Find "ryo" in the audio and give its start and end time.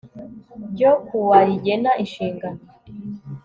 0.71-0.91